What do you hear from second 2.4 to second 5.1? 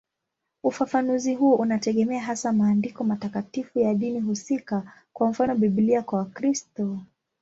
maandiko matakatifu ya dini husika,